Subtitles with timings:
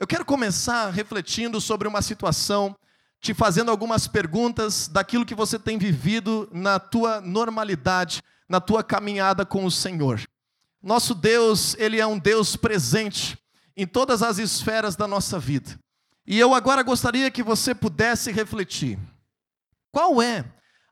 [0.00, 2.74] Eu quero começar refletindo sobre uma situação,
[3.20, 9.44] te fazendo algumas perguntas daquilo que você tem vivido na tua normalidade, na tua caminhada
[9.44, 10.22] com o Senhor.
[10.82, 13.38] Nosso Deus, ele é um Deus presente
[13.76, 15.78] em todas as esferas da nossa vida.
[16.26, 18.98] E eu agora gostaria que você pudesse refletir.
[19.92, 20.46] Qual é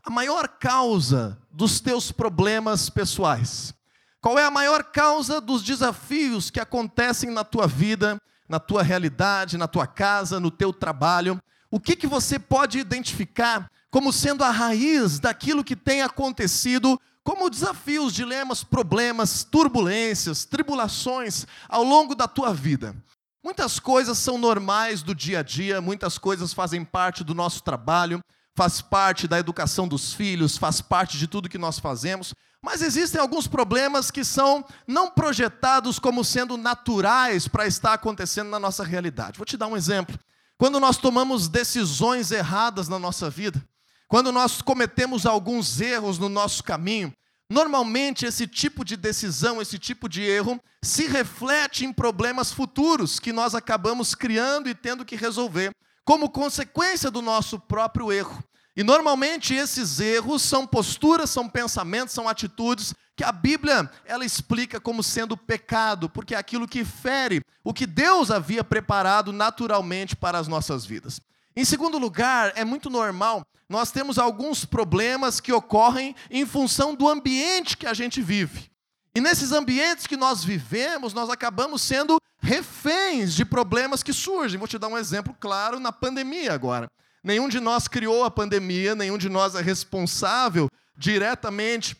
[0.04, 3.72] a maior causa dos teus problemas pessoais?
[4.20, 9.58] Qual é a maior causa dos desafios que acontecem na tua vida, na tua realidade,
[9.58, 11.40] na tua casa, no teu trabalho?
[11.70, 17.50] O que, que você pode identificar como sendo a raiz daquilo que tem acontecido como
[17.50, 22.96] desafios, dilemas, problemas, turbulências, tribulações ao longo da tua vida.
[23.44, 28.20] Muitas coisas são normais do dia a dia, muitas coisas fazem parte do nosso trabalho,
[28.56, 33.20] faz parte da educação dos filhos, faz parte de tudo que nós fazemos, mas existem
[33.20, 39.38] alguns problemas que são não projetados como sendo naturais para estar acontecendo na nossa realidade.
[39.38, 40.18] Vou te dar um exemplo.
[40.56, 43.64] Quando nós tomamos decisões erradas na nossa vida,
[44.08, 47.12] quando nós cometemos alguns erros no nosso caminho,
[47.48, 53.32] normalmente esse tipo de decisão, esse tipo de erro, se reflete em problemas futuros que
[53.32, 55.70] nós acabamos criando e tendo que resolver,
[56.04, 58.42] como consequência do nosso próprio erro.
[58.78, 64.78] E normalmente esses erros são posturas, são pensamentos, são atitudes que a Bíblia ela explica
[64.78, 70.38] como sendo pecado, porque é aquilo que fere o que Deus havia preparado naturalmente para
[70.38, 71.20] as nossas vidas.
[71.56, 77.08] Em segundo lugar, é muito normal nós temos alguns problemas que ocorrem em função do
[77.08, 78.70] ambiente que a gente vive.
[79.12, 84.56] E nesses ambientes que nós vivemos, nós acabamos sendo reféns de problemas que surgem.
[84.56, 86.88] Vou te dar um exemplo claro na pandemia agora.
[87.28, 91.94] Nenhum de nós criou a pandemia, nenhum de nós é responsável diretamente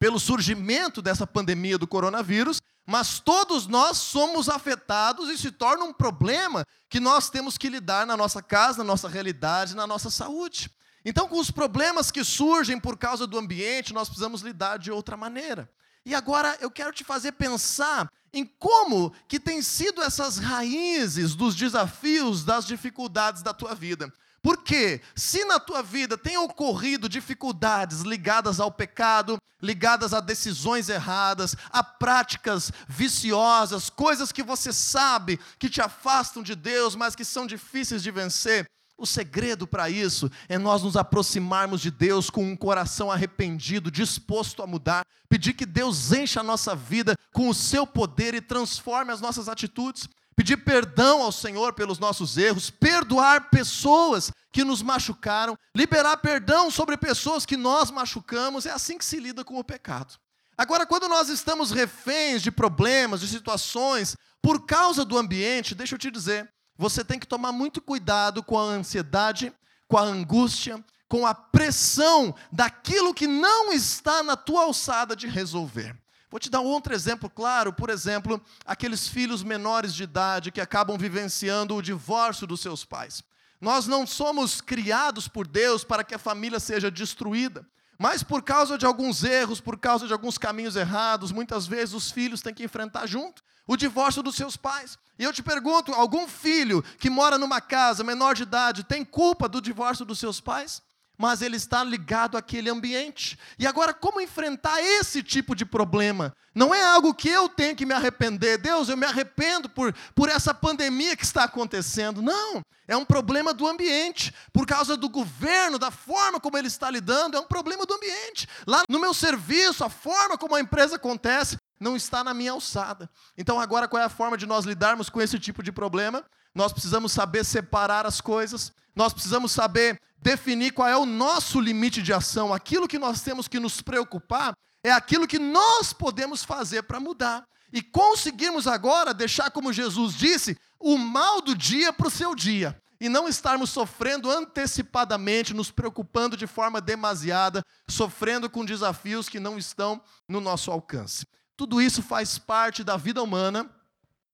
[0.00, 5.92] pelo surgimento dessa pandemia do coronavírus, mas todos nós somos afetados e se torna um
[5.92, 10.68] problema que nós temos que lidar na nossa casa, na nossa realidade, na nossa saúde.
[11.04, 15.16] Então, com os problemas que surgem por causa do ambiente, nós precisamos lidar de outra
[15.16, 15.70] maneira.
[16.04, 21.54] E agora eu quero te fazer pensar em como que tem sido essas raízes dos
[21.54, 24.12] desafios, das dificuldades da tua vida.
[24.42, 31.56] Porque se na tua vida tem ocorrido dificuldades ligadas ao pecado, ligadas a decisões erradas,
[31.70, 37.46] a práticas viciosas, coisas que você sabe que te afastam de Deus, mas que são
[37.46, 38.66] difíceis de vencer,
[38.98, 44.60] o segredo para isso é nós nos aproximarmos de Deus com um coração arrependido, disposto
[44.60, 49.12] a mudar, pedir que Deus encha a nossa vida com o seu poder e transforme
[49.12, 55.58] as nossas atitudes pedir perdão ao Senhor pelos nossos erros, perdoar pessoas que nos machucaram,
[55.74, 60.14] liberar perdão sobre pessoas que nós machucamos, é assim que se lida com o pecado.
[60.56, 65.98] Agora, quando nós estamos reféns de problemas, de situações, por causa do ambiente, deixa eu
[65.98, 69.52] te dizer, você tem que tomar muito cuidado com a ansiedade,
[69.88, 70.78] com a angústia,
[71.08, 75.96] com a pressão daquilo que não está na tua alçada de resolver.
[76.30, 80.60] Vou te dar um outro exemplo claro, por exemplo, aqueles filhos menores de idade que
[80.60, 83.22] acabam vivenciando o divórcio dos seus pais.
[83.60, 87.66] Nós não somos criados por Deus para que a família seja destruída,
[87.98, 92.10] mas por causa de alguns erros, por causa de alguns caminhos errados, muitas vezes os
[92.10, 94.98] filhos têm que enfrentar junto o divórcio dos seus pais.
[95.18, 99.48] E eu te pergunto: algum filho que mora numa casa menor de idade tem culpa
[99.48, 100.82] do divórcio dos seus pais?
[101.18, 103.36] Mas ele está ligado àquele ambiente.
[103.58, 106.32] E agora, como enfrentar esse tipo de problema?
[106.54, 108.58] Não é algo que eu tenho que me arrepender.
[108.58, 112.22] Deus, eu me arrependo por, por essa pandemia que está acontecendo.
[112.22, 114.32] Não, é um problema do ambiente.
[114.52, 118.48] Por causa do governo, da forma como ele está lidando, é um problema do ambiente.
[118.66, 123.10] Lá no meu serviço, a forma como a empresa acontece, não está na minha alçada.
[123.36, 126.24] Então, agora, qual é a forma de nós lidarmos com esse tipo de problema?
[126.54, 132.02] Nós precisamos saber separar as coisas, nós precisamos saber definir qual é o nosso limite
[132.02, 132.52] de ação.
[132.52, 137.46] Aquilo que nós temos que nos preocupar é aquilo que nós podemos fazer para mudar.
[137.72, 142.80] E conseguirmos agora deixar, como Jesus disse, o mal do dia para o seu dia.
[143.00, 149.56] E não estarmos sofrendo antecipadamente, nos preocupando de forma demasiada, sofrendo com desafios que não
[149.56, 151.26] estão no nosso alcance.
[151.56, 153.70] Tudo isso faz parte da vida humana,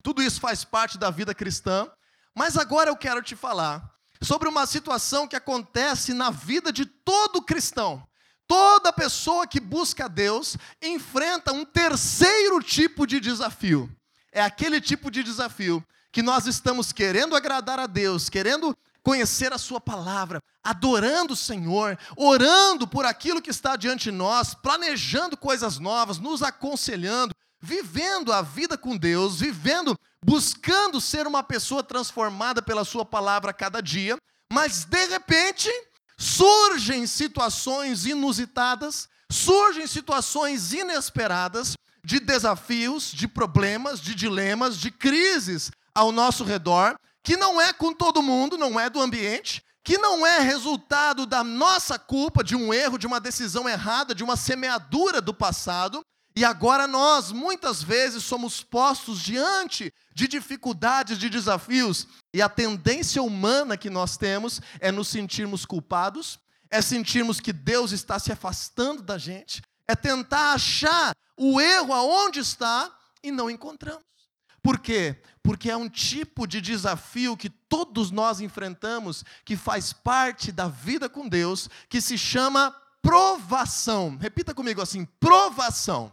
[0.02, 1.90] tudo isso faz parte da vida cristã.
[2.34, 3.94] Mas agora eu quero te falar
[4.24, 8.06] sobre uma situação que acontece na vida de todo cristão.
[8.46, 13.90] Toda pessoa que busca Deus enfrenta um terceiro tipo de desafio.
[14.32, 19.58] É aquele tipo de desafio que nós estamos querendo agradar a Deus, querendo conhecer a
[19.58, 25.78] Sua palavra, adorando o Senhor, orando por aquilo que está diante de nós, planejando coisas
[25.78, 32.82] novas, nos aconselhando, vivendo a vida com Deus, vivendo buscando ser uma pessoa transformada pela
[32.82, 34.16] Sua palavra a cada dia,
[34.50, 35.68] mas de repente
[36.16, 46.10] surgem situações inusitadas, surgem situações inesperadas de desafios, de problemas, de dilemas, de crises ao
[46.10, 50.38] nosso redor, que não é com todo mundo, não é do ambiente, que não é
[50.38, 55.34] resultado da nossa culpa, de um erro, de uma decisão errada, de uma semeadura do
[55.34, 56.00] passado,
[56.36, 63.22] e agora nós, muitas vezes, somos postos diante de dificuldades, de desafios, e a tendência
[63.22, 66.40] humana que nós temos é nos sentirmos culpados,
[66.70, 72.40] é sentirmos que Deus está se afastando da gente, é tentar achar o erro aonde
[72.40, 72.92] está
[73.22, 74.02] e não encontramos.
[74.60, 75.22] Por quê?
[75.40, 81.08] Porque é um tipo de desafio que todos nós enfrentamos, que faz parte da vida
[81.08, 84.16] com Deus, que se chama provação.
[84.18, 86.12] Repita comigo assim: provação.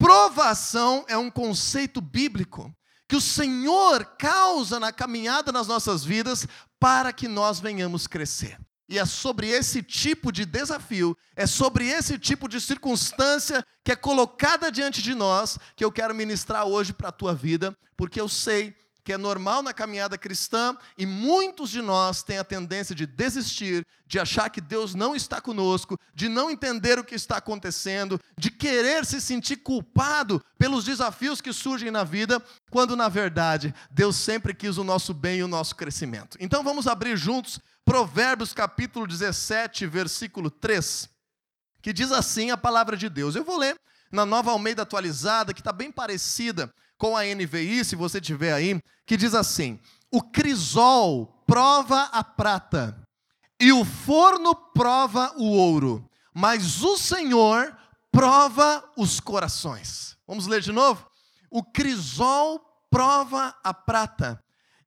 [0.00, 2.74] Provação é um conceito bíblico
[3.06, 6.48] que o Senhor causa na caminhada nas nossas vidas
[6.78, 8.58] para que nós venhamos crescer.
[8.88, 13.96] E é sobre esse tipo de desafio, é sobre esse tipo de circunstância que é
[13.96, 18.28] colocada diante de nós que eu quero ministrar hoje para a tua vida, porque eu
[18.28, 18.74] sei
[19.10, 23.84] que é normal na caminhada cristã e muitos de nós têm a tendência de desistir,
[24.06, 28.52] de achar que Deus não está conosco, de não entender o que está acontecendo, de
[28.52, 32.40] querer se sentir culpado pelos desafios que surgem na vida,
[32.70, 36.38] quando na verdade Deus sempre quis o nosso bem e o nosso crescimento.
[36.38, 41.10] Então vamos abrir juntos Provérbios capítulo 17, versículo 3,
[41.82, 43.34] que diz assim a palavra de Deus.
[43.34, 43.74] Eu vou ler
[44.12, 48.78] na nova Almeida atualizada, que está bem parecida com a NVI, se você tiver aí,
[49.06, 49.80] que diz assim:
[50.12, 53.02] O crisol prova a prata,
[53.58, 57.74] e o forno prova o ouro, mas o Senhor
[58.12, 60.14] prova os corações.
[60.28, 61.10] Vamos ler de novo?
[61.50, 62.60] O crisol
[62.90, 64.38] prova a prata,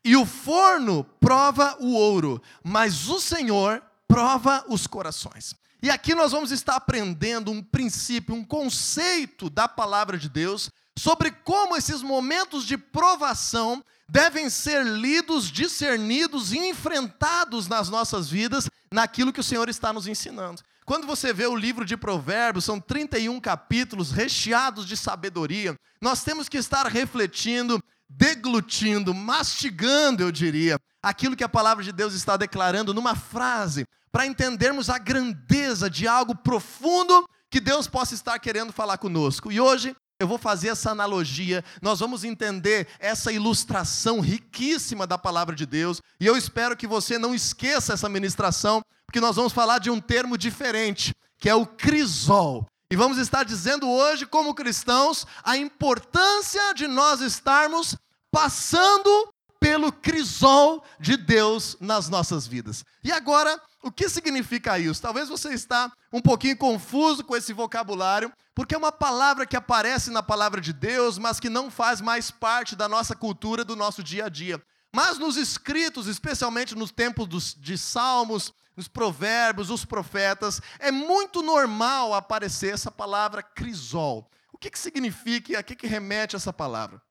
[0.05, 5.55] e o forno prova o ouro, mas o Senhor prova os corações.
[5.81, 11.31] E aqui nós vamos estar aprendendo um princípio, um conceito da palavra de Deus sobre
[11.31, 19.33] como esses momentos de provação devem ser lidos, discernidos e enfrentados nas nossas vidas, naquilo
[19.33, 20.61] que o Senhor está nos ensinando.
[20.85, 25.75] Quando você vê o livro de Provérbios, são 31 capítulos recheados de sabedoria.
[26.01, 32.13] Nós temos que estar refletindo, deglutindo, mastigando, eu diria, aquilo que a palavra de Deus
[32.13, 38.37] está declarando numa frase, para entendermos a grandeza de algo profundo que Deus possa estar
[38.37, 39.51] querendo falar conosco.
[39.51, 45.53] E hoje eu vou fazer essa analogia, nós vamos entender essa ilustração riquíssima da palavra
[45.53, 49.79] de Deus, e eu espero que você não esqueça essa ministração, porque nós vamos falar
[49.79, 52.65] de um termo diferente, que é o crisol.
[52.89, 57.97] E vamos estar dizendo hoje, como cristãos, a importância de nós estarmos
[58.31, 62.85] passando pelo crisol de Deus nas nossas vidas.
[63.03, 65.01] E agora, o que significa isso?
[65.01, 70.09] Talvez você está um pouquinho confuso com esse vocabulário, porque é uma palavra que aparece
[70.09, 74.01] na palavra de Deus, mas que não faz mais parte da nossa cultura, do nosso
[74.01, 74.63] dia a dia.
[74.95, 81.41] Mas nos escritos, especialmente nos tempos dos, de Salmos, nos provérbios, os profetas, é muito
[81.41, 84.29] normal aparecer essa palavra crisol.
[84.51, 87.01] O que, que significa e a que, que remete essa palavra?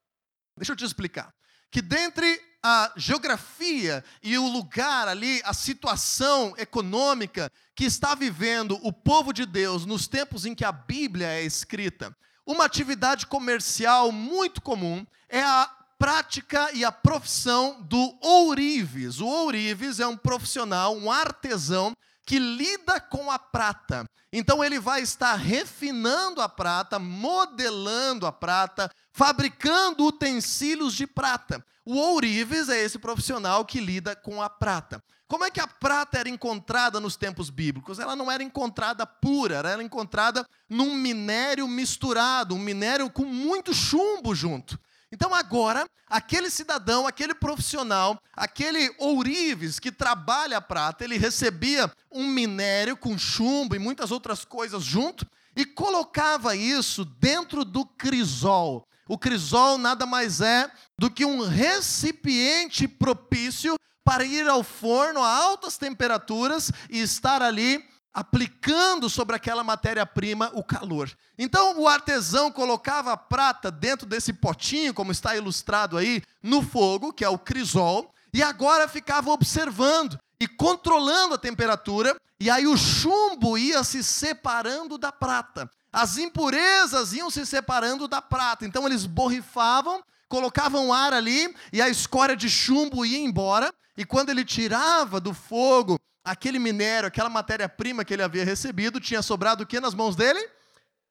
[0.57, 1.35] Deixa eu te explicar.
[1.71, 8.93] Que dentre a geografia e o lugar ali, a situação econômica que está vivendo o
[8.93, 12.17] povo de Deus nos tempos em que a Bíblia é escrita.
[12.47, 19.21] Uma atividade comercial muito comum é a prática e a profissão do ourives.
[19.21, 21.97] O ourives é um profissional, um artesão
[22.33, 24.07] que lida com a prata.
[24.33, 31.63] Então ele vai estar refinando a prata, modelando a prata, fabricando utensílios de prata.
[31.85, 35.05] O ourives é esse profissional que lida com a prata.
[35.29, 37.99] Como é que a prata era encontrada nos tempos bíblicos?
[37.99, 43.75] Ela não era encontrada pura, ela era encontrada num minério misturado, um minério com muito
[43.75, 44.81] chumbo junto.
[45.13, 52.27] Então agora, aquele cidadão, aquele profissional, aquele ourives que trabalha a prata, ele recebia um
[52.27, 58.89] minério com chumbo e muitas outras coisas junto e colocava isso dentro do crisol.
[59.07, 65.29] O crisol nada mais é do que um recipiente propício para ir ao forno a
[65.29, 71.11] altas temperaturas e estar ali aplicando sobre aquela matéria-prima o calor.
[71.39, 77.13] Então o artesão colocava a prata dentro desse potinho, como está ilustrado aí, no fogo,
[77.13, 82.77] que é o crisol, e agora ficava observando e controlando a temperatura, e aí o
[82.77, 85.71] chumbo ia se separando da prata.
[85.93, 88.67] As impurezas iam se separando da prata.
[88.67, 94.31] Então eles borrifavam, colocavam ar ali e a escória de chumbo ia embora, e quando
[94.31, 99.67] ele tirava do fogo aquele minério, aquela matéria-prima que ele havia recebido, tinha sobrado o
[99.67, 100.49] que nas mãos dele?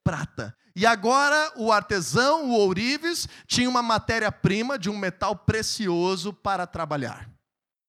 [0.03, 0.55] Prata.
[0.75, 7.29] E agora o artesão, o ourives, tinha uma matéria-prima de um metal precioso para trabalhar.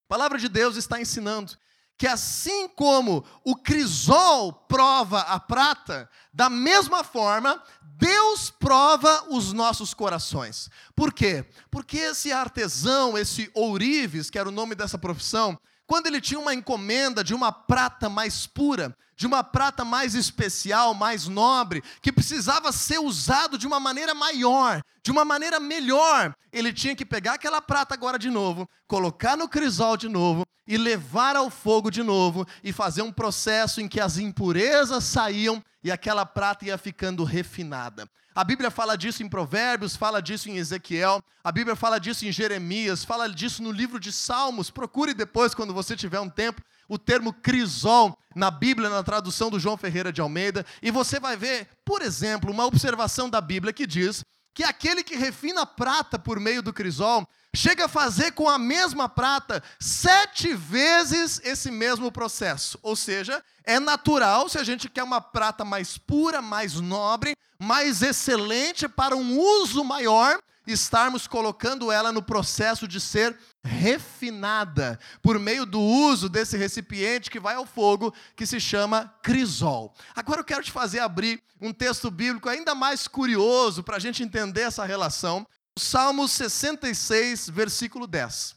[0.04, 1.56] A palavra de Deus está ensinando
[1.96, 9.94] que assim como o crisol prova a prata, da mesma forma, Deus prova os nossos
[9.94, 10.68] corações.
[10.96, 11.44] Por quê?
[11.70, 16.54] Porque esse artesão, esse ourives, que era o nome dessa profissão, quando ele tinha uma
[16.54, 22.72] encomenda de uma prata mais pura, de uma prata mais especial, mais nobre, que precisava
[22.72, 27.60] ser usado de uma maneira maior, de uma maneira melhor, ele tinha que pegar aquela
[27.60, 32.46] prata agora de novo, colocar no crisol de novo e levar ao fogo de novo
[32.62, 38.08] e fazer um processo em que as impurezas saíam e aquela prata ia ficando refinada.
[38.34, 42.32] A Bíblia fala disso em Provérbios, fala disso em Ezequiel, a Bíblia fala disso em
[42.32, 44.70] Jeremias, fala disso no livro de Salmos.
[44.70, 49.60] Procure depois, quando você tiver um tempo, o termo crisol na Bíblia, na tradução do
[49.60, 53.86] João Ferreira de Almeida, e você vai ver, por exemplo, uma observação da Bíblia que
[53.86, 54.24] diz
[54.54, 59.08] que aquele que refina prata por meio do crisol chega a fazer com a mesma
[59.08, 62.78] prata sete vezes esse mesmo processo.
[62.82, 68.02] Ou seja, é natural, se a gente quer uma prata mais pura, mais nobre, mais
[68.02, 75.66] excelente para um uso maior, estarmos colocando ela no processo de ser refinada por meio
[75.66, 79.92] do uso desse recipiente que vai ao fogo, que se chama crisol.
[80.14, 84.22] Agora eu quero te fazer abrir um texto bíblico ainda mais curioso para a gente
[84.22, 85.46] entender essa relação.
[85.78, 88.56] Salmo 66, versículo 10.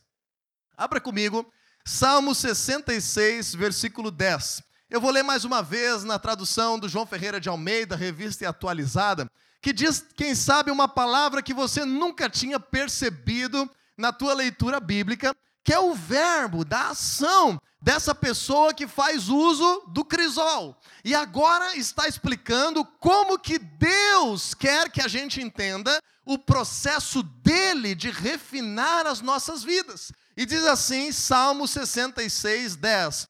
[0.78, 1.46] Abra comigo,
[1.86, 4.62] Salmo 66, versículo 10.
[4.90, 8.48] Eu vou ler mais uma vez na tradução do João Ferreira de Almeida, revista e
[8.48, 9.30] atualizada
[9.66, 13.68] que diz, quem sabe, uma palavra que você nunca tinha percebido
[13.98, 19.84] na tua leitura bíblica, que é o verbo da ação dessa pessoa que faz uso
[19.90, 20.76] do crisol.
[21.04, 27.94] E agora está explicando como que Deus quer que a gente entenda o processo dele
[27.94, 30.12] de refinar as nossas vidas.
[30.36, 33.28] E diz assim, Salmo 66, 10: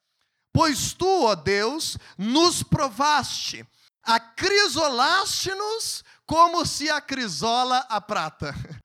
[0.54, 3.68] Pois tu, ó Deus, nos provaste,
[4.04, 8.56] acrisolaste-nos como se acrisola a prata.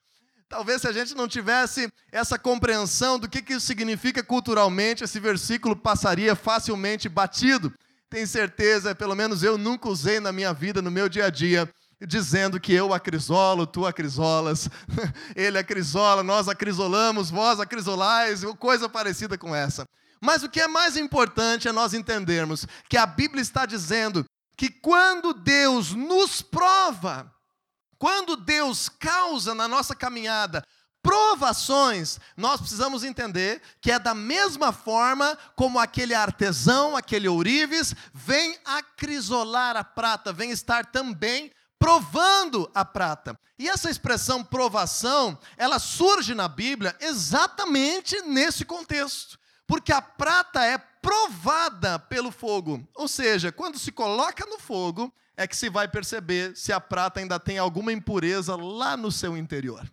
[0.50, 5.21] Talvez se a gente não tivesse essa compreensão do que, que isso significa culturalmente, esse
[5.21, 7.73] versículo passaria facilmente batido.
[8.11, 11.71] Tenho certeza, pelo menos eu nunca usei na minha vida, no meu dia a dia,
[12.04, 14.69] dizendo que eu acrisolo, tu acrisolas,
[15.37, 19.85] ele acrisola, nós acrisolamos, vós acrisolais, coisa parecida com essa.
[20.21, 24.25] Mas o que é mais importante é nós entendermos que a Bíblia está dizendo
[24.57, 27.33] que quando Deus nos prova,
[28.00, 30.64] quando Deus causa na nossa caminhada
[31.02, 38.59] provações, nós precisamos entender que é da mesma forma como aquele artesão, aquele ourives, vem
[38.64, 43.38] acrisolar a prata, vem estar também provando a prata.
[43.59, 49.38] E essa expressão provação, ela surge na Bíblia exatamente nesse contexto.
[49.66, 52.83] Porque a prata é provada pelo fogo.
[52.95, 57.18] Ou seja, quando se coloca no fogo, é que se vai perceber se a prata
[57.18, 59.90] ainda tem alguma impureza lá no seu interior.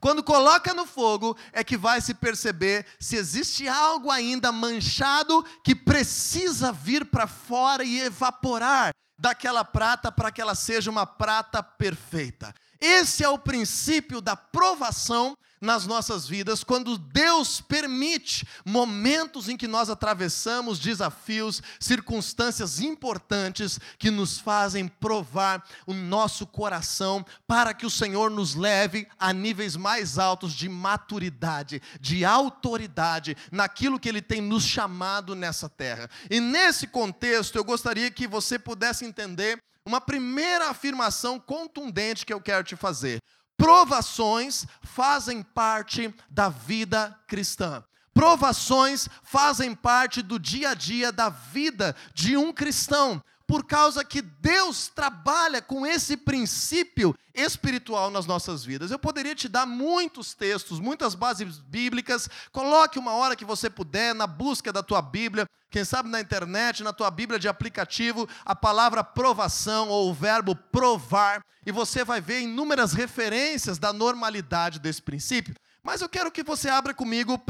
[0.00, 5.74] Quando coloca no fogo, é que vai se perceber se existe algo ainda manchado que
[5.74, 12.54] precisa vir para fora e evaporar daquela prata para que ela seja uma prata perfeita.
[12.80, 19.68] Esse é o princípio da provação nas nossas vidas, quando Deus permite momentos em que
[19.68, 27.90] nós atravessamos desafios, circunstâncias importantes que nos fazem provar o nosso coração para que o
[27.90, 34.40] Senhor nos leve a níveis mais altos de maturidade, de autoridade naquilo que Ele tem
[34.40, 36.08] nos chamado nessa terra.
[36.30, 42.40] E nesse contexto, eu gostaria que você pudesse entender uma primeira afirmação contundente que eu
[42.40, 43.20] quero te fazer.
[43.60, 47.84] Provações fazem parte da vida cristã.
[48.14, 54.22] Provações fazem parte do dia a dia da vida de um cristão por causa que
[54.22, 58.92] Deus trabalha com esse princípio espiritual nas nossas vidas.
[58.92, 62.28] Eu poderia te dar muitos textos, muitas bases bíblicas.
[62.52, 66.84] Coloque uma hora que você puder na busca da tua Bíblia, quem sabe na internet,
[66.84, 72.20] na tua Bíblia de aplicativo, a palavra provação ou o verbo provar, e você vai
[72.20, 75.56] ver inúmeras referências da normalidade desse princípio.
[75.82, 77.40] Mas eu quero que você abra comigo 1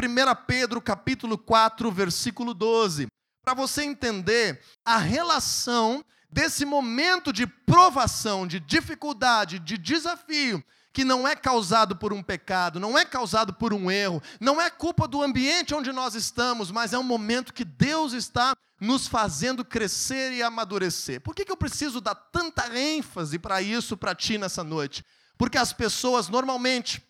[0.47, 3.07] Pedro capítulo 4, versículo 12
[3.43, 11.27] para você entender a relação desse momento de provação, de dificuldade, de desafio que não
[11.27, 15.23] é causado por um pecado, não é causado por um erro, não é culpa do
[15.23, 20.43] ambiente onde nós estamos, mas é um momento que Deus está nos fazendo crescer e
[20.43, 21.21] amadurecer.
[21.21, 25.05] Por que, que eu preciso dar tanta ênfase para isso para ti nessa noite?
[25.39, 27.03] Porque as pessoas normalmente,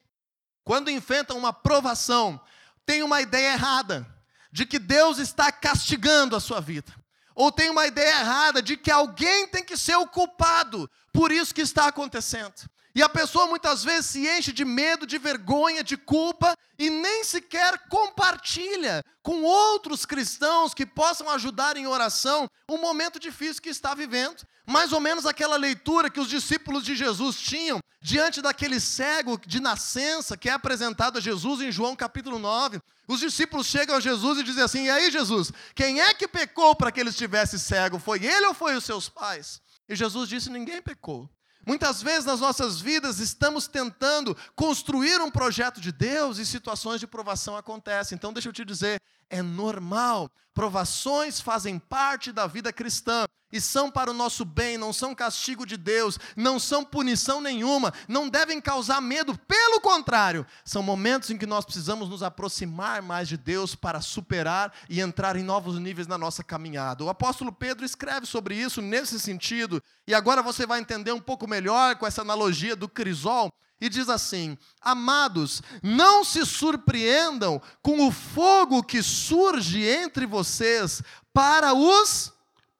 [0.62, 2.40] quando enfrentam uma provação,
[2.84, 4.06] têm uma ideia errada
[4.52, 6.92] de que Deus está castigando a sua vida.
[7.34, 11.54] Ou tem uma ideia errada de que alguém tem que ser o culpado por isso
[11.54, 12.68] que está acontecendo.
[12.94, 17.22] E a pessoa muitas vezes se enche de medo, de vergonha, de culpa e nem
[17.22, 23.94] sequer compartilha com outros cristãos que possam ajudar em oração o momento difícil que está
[23.94, 24.42] vivendo.
[24.70, 29.58] Mais ou menos aquela leitura que os discípulos de Jesus tinham diante daquele cego de
[29.58, 32.80] nascença que é apresentado a Jesus em João capítulo 9.
[33.08, 36.76] Os discípulos chegam a Jesus e dizem assim: E aí, Jesus, quem é que pecou
[36.76, 37.98] para que ele estivesse cego?
[37.98, 39.60] Foi ele ou foi os seus pais?
[39.88, 41.28] E Jesus disse: Ninguém pecou.
[41.66, 47.08] Muitas vezes nas nossas vidas estamos tentando construir um projeto de Deus e situações de
[47.08, 48.14] provação acontecem.
[48.14, 50.30] Então, deixa eu te dizer, é normal.
[50.54, 55.66] Provações fazem parte da vida cristã e são para o nosso bem, não são castigo
[55.66, 61.38] de Deus, não são punição nenhuma, não devem causar medo, pelo contrário, são momentos em
[61.38, 66.06] que nós precisamos nos aproximar mais de Deus para superar e entrar em novos níveis
[66.06, 67.04] na nossa caminhada.
[67.04, 71.48] O apóstolo Pedro escreve sobre isso nesse sentido, e agora você vai entender um pouco
[71.48, 73.52] melhor com essa analogia do crisol.
[73.80, 81.02] E diz assim: Amados, não se surpreendam com o fogo que surge entre vocês
[81.32, 82.30] para os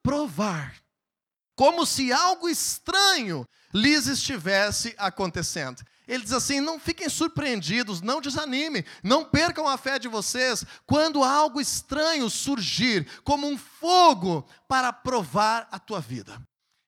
[0.03, 0.75] provar,
[1.57, 5.83] como se algo estranho lhes estivesse acontecendo.
[6.09, 11.23] Ele diz assim: não fiquem surpreendidos, não desanimem, não percam a fé de vocês quando
[11.23, 16.41] algo estranho surgir, como um fogo para provar a tua vida.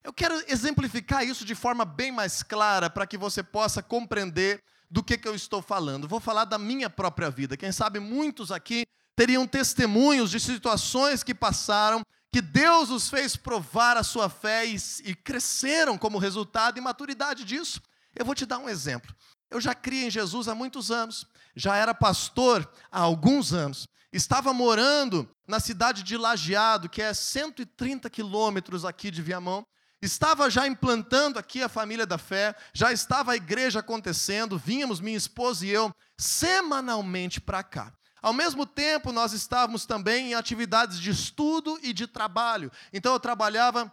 [0.03, 5.03] Eu quero exemplificar isso de forma bem mais clara para que você possa compreender do
[5.03, 6.09] que, que eu estou falando.
[6.09, 7.57] Vou falar da minha própria vida.
[7.57, 13.99] Quem sabe muitos aqui teriam testemunhos de situações que passaram que Deus os fez provar
[13.99, 17.81] a sua fé e, e cresceram como resultado e maturidade disso.
[18.17, 19.15] Eu vou te dar um exemplo.
[19.51, 24.55] Eu já criei em Jesus há muitos anos, já era pastor há alguns anos, estava
[24.55, 29.67] morando na cidade de Lajeado, que é 130 quilômetros aqui de Viamão,
[30.01, 35.19] estava já implantando aqui a família da fé, já estava a igreja acontecendo, vínhamos, minha
[35.19, 37.93] esposa e eu, semanalmente para cá.
[38.23, 42.71] Ao mesmo tempo, nós estávamos também em atividades de estudo e de trabalho.
[42.93, 43.93] Então, eu trabalhava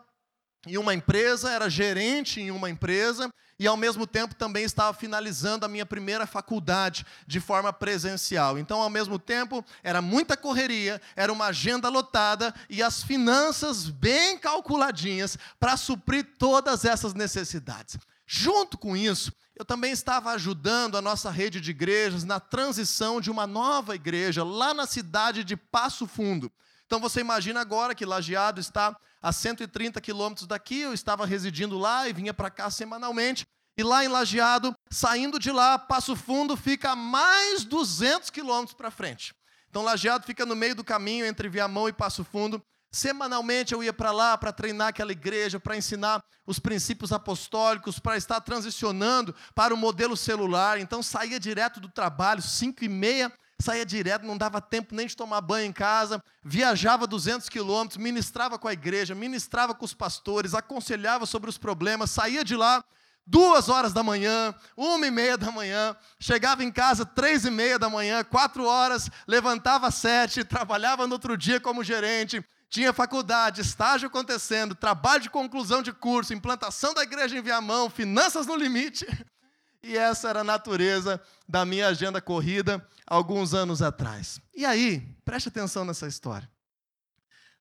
[0.68, 5.66] em uma empresa, era gerente em uma empresa, e ao mesmo tempo também estava finalizando
[5.66, 8.58] a minha primeira faculdade de forma presencial.
[8.58, 14.38] Então, ao mesmo tempo, era muita correria, era uma agenda lotada e as finanças bem
[14.38, 17.98] calculadinhas para suprir todas essas necessidades.
[18.26, 23.30] Junto com isso, eu também estava ajudando a nossa rede de igrejas na transição de
[23.30, 26.50] uma nova igreja lá na cidade de Passo Fundo.
[26.86, 32.08] Então você imagina agora que Lajeado está a 130 quilômetros daqui, eu estava residindo lá
[32.08, 33.46] e vinha para cá semanalmente.
[33.78, 38.90] E lá em Lajeado, saindo de lá, Passo Fundo fica a mais 200 quilômetros para
[38.90, 39.36] frente.
[39.70, 42.64] Então Lajeado fica no meio do caminho entre Viamão e Passo Fundo.
[42.92, 48.18] Semanalmente eu ia para lá para treinar aquela igreja, para ensinar os princípios apostólicos, para
[48.18, 50.80] estar transicionando para o modelo celular.
[50.80, 55.16] Então saía direto do trabalho, cinco e meia, saía direto, não dava tempo nem de
[55.16, 60.56] tomar banho em casa, viajava 200 quilômetros, ministrava com a igreja, ministrava com os pastores,
[60.56, 62.84] aconselhava sobre os problemas, saía de lá
[63.30, 67.78] duas horas da manhã, uma e meia da manhã, chegava em casa três e meia
[67.78, 73.62] da manhã, quatro horas, levantava às sete, trabalhava no outro dia como gerente, tinha faculdade,
[73.62, 79.06] estágio acontecendo, trabalho de conclusão de curso, implantação da igreja em Viamão, finanças no limite.
[79.82, 84.38] E essa era a natureza da minha agenda corrida alguns anos atrás.
[84.54, 86.52] E aí, preste atenção nessa história.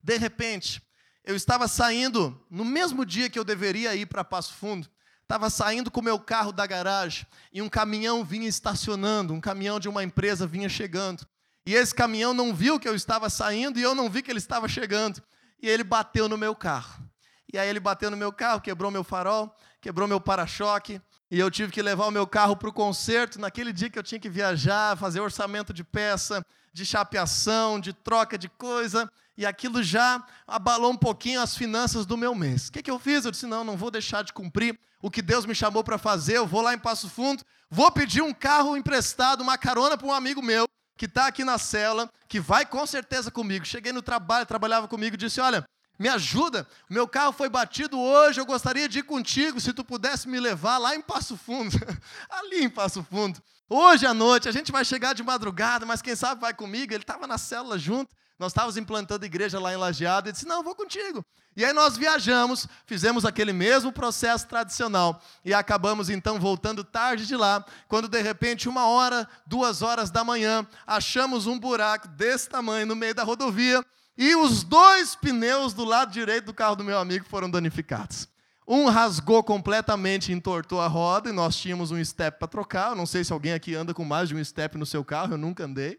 [0.02, 0.82] De repente,
[1.22, 4.88] eu estava saindo, no mesmo dia que eu deveria ir para Passo Fundo,
[5.22, 9.78] estava saindo com o meu carro da garagem e um caminhão vinha estacionando, um caminhão
[9.78, 11.24] de uma empresa vinha chegando.
[11.68, 14.38] E esse caminhão não viu que eu estava saindo e eu não vi que ele
[14.38, 15.22] estava chegando.
[15.60, 17.04] E ele bateu no meu carro.
[17.52, 20.98] E aí ele bateu no meu carro, quebrou meu farol, quebrou meu para-choque.
[21.30, 24.02] E eu tive que levar o meu carro para o concerto naquele dia que eu
[24.02, 29.06] tinha que viajar, fazer orçamento de peça, de chapeação, de troca de coisa.
[29.36, 32.68] E aquilo já abalou um pouquinho as finanças do meu mês.
[32.68, 33.26] O que, que eu fiz?
[33.26, 36.38] Eu disse: não, não vou deixar de cumprir o que Deus me chamou para fazer.
[36.38, 40.14] Eu vou lá em Passo Fundo, vou pedir um carro emprestado, uma carona para um
[40.14, 40.66] amigo meu
[40.98, 43.64] que está aqui na cela, que vai com certeza comigo.
[43.64, 45.64] Cheguei no trabalho, trabalhava comigo, disse: Olha,
[45.96, 46.66] me ajuda.
[46.90, 50.76] Meu carro foi batido hoje, eu gostaria de ir contigo, se tu pudesse me levar
[50.76, 51.76] lá em Passo Fundo,
[52.28, 53.40] ali em Passo Fundo.
[53.70, 56.92] Hoje à noite, a gente vai chegar de madrugada, mas quem sabe vai comigo.
[56.92, 60.62] Ele estava na célula junto, nós estávamos implantando igreja lá em Lajeado, ele disse, não,
[60.62, 61.24] vou contigo.
[61.56, 67.34] E aí nós viajamos, fizemos aquele mesmo processo tradicional, e acabamos então voltando tarde de
[67.34, 72.86] lá, quando de repente, uma hora, duas horas da manhã, achamos um buraco desse tamanho
[72.86, 73.84] no meio da rodovia,
[74.16, 78.28] e os dois pneus do lado direito do carro do meu amigo foram danificados.
[78.66, 82.90] Um rasgou completamente, entortou a roda, e nós tínhamos um step para trocar.
[82.90, 85.32] Eu não sei se alguém aqui anda com mais de um step no seu carro,
[85.32, 85.98] eu nunca andei.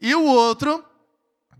[0.00, 0.84] E o outro,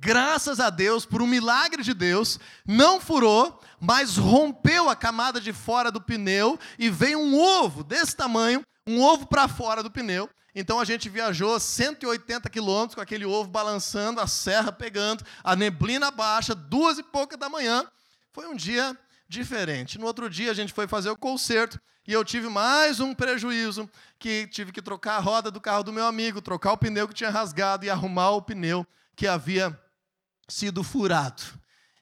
[0.03, 5.53] graças a Deus, por um milagre de Deus, não furou, mas rompeu a camada de
[5.53, 10.29] fora do pneu e veio um ovo desse tamanho, um ovo para fora do pneu.
[10.57, 16.11] Então a gente viajou 180 quilômetros com aquele ovo balançando, a serra pegando, a neblina
[16.11, 17.87] baixa, duas e pouca da manhã.
[18.33, 20.01] Foi um dia diferente.
[20.01, 23.89] No outro dia a gente foi fazer o concerto e eu tive mais um prejuízo,
[24.19, 27.15] que tive que trocar a roda do carro do meu amigo, trocar o pneu que
[27.15, 28.85] tinha rasgado e arrumar o pneu
[29.15, 29.79] que havia
[30.49, 31.43] sido furado.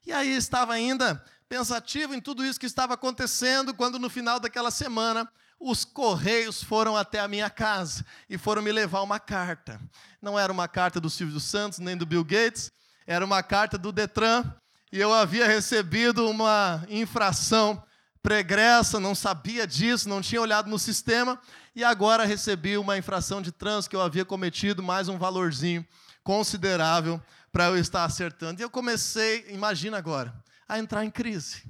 [0.07, 4.71] E aí estava ainda pensativo em tudo isso que estava acontecendo, quando no final daquela
[4.71, 9.81] semana os correios foram até a minha casa e foram me levar uma carta.
[10.23, 12.73] Não era uma carta do Silvio Santos nem do Bill Gates,
[13.07, 14.45] era uma carta do Detran
[14.93, 17.83] e eu havia recebido uma infração
[18.23, 21.39] pregressa, não sabia disso, não tinha olhado no sistema
[21.75, 25.87] e agora recebi uma infração de trânsito que eu havia cometido, mais um valorzinho
[26.23, 27.21] considerável
[27.53, 28.61] para eu estar acertando.
[28.61, 30.35] E eu comecei, imagina agora,
[30.69, 31.63] a entrar em crise.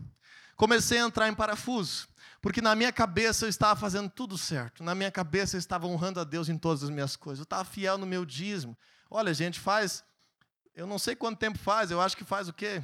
[0.57, 2.09] Comecei a entrar em parafuso.
[2.43, 4.83] Porque na minha cabeça eu estava fazendo tudo certo.
[4.83, 7.41] Na minha cabeça eu estava honrando a Deus em todas as minhas coisas.
[7.41, 8.77] Eu estava fiel no meu dízimo.
[9.11, 10.03] Olha, gente, faz.
[10.75, 12.83] Eu não sei quanto tempo faz, eu acho que faz o quê?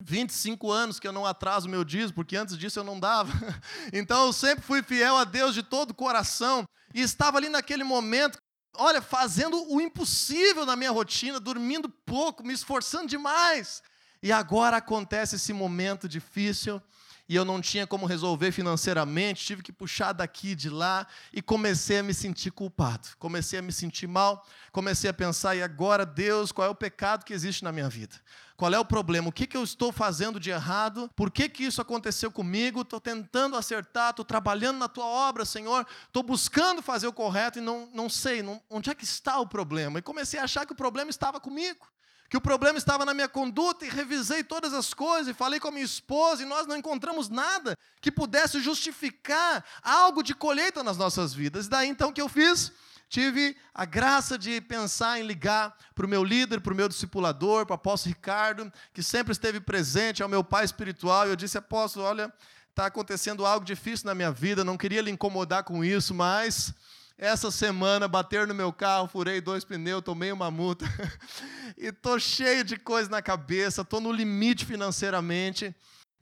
[0.00, 3.32] 25 anos que eu não atraso o meu dízimo, porque antes disso eu não dava.
[3.92, 6.64] Então eu sempre fui fiel a Deus de todo o coração.
[6.94, 8.38] E estava ali naquele momento,
[8.76, 13.82] olha, fazendo o impossível na minha rotina, dormindo pouco, me esforçando demais.
[14.22, 16.80] E agora acontece esse momento difícil
[17.28, 21.98] e eu não tinha como resolver financeiramente, tive que puxar daqui de lá e comecei
[21.98, 26.52] a me sentir culpado, comecei a me sentir mal, comecei a pensar, e agora, Deus,
[26.52, 28.14] qual é o pecado que existe na minha vida?
[28.56, 29.28] Qual é o problema?
[29.28, 31.10] O que, que eu estou fazendo de errado?
[31.16, 32.82] Por que, que isso aconteceu comigo?
[32.82, 37.62] Estou tentando acertar, estou trabalhando na tua obra, Senhor, estou buscando fazer o correto e
[37.62, 39.98] não, não sei não, onde é que está o problema.
[39.98, 41.86] E comecei a achar que o problema estava comigo
[42.34, 45.68] que o problema estava na minha conduta e revisei todas as coisas e falei com
[45.68, 50.96] a minha esposa e nós não encontramos nada que pudesse justificar algo de colheita nas
[50.96, 51.66] nossas vidas.
[51.66, 52.72] E daí então que eu fiz?
[53.08, 57.64] Tive a graça de pensar em ligar para o meu líder, para o meu discipulador,
[57.66, 61.26] para o apóstolo Ricardo, que sempre esteve presente, ao meu pai espiritual.
[61.26, 62.32] E eu disse, apóstolo, olha,
[62.70, 66.74] está acontecendo algo difícil na minha vida, não queria lhe incomodar com isso, mas
[67.16, 70.84] essa semana bater no meu carro, furei dois pneus, tomei uma multa.
[71.78, 75.74] e tô cheio de coisa na cabeça, tô no limite financeiramente.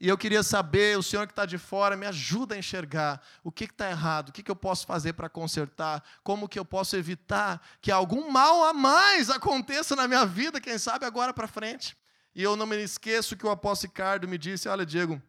[0.02, 3.52] E eu queria saber, o senhor que está de fora, me ajuda a enxergar o
[3.52, 6.96] que está errado, o que, que eu posso fazer para consertar, como que eu posso
[6.96, 11.96] evitar que algum mal a mais aconteça na minha vida, quem sabe agora para frente.
[12.34, 15.22] E eu não me esqueço que o apóstolo Ricardo me disse: Olha, Diego,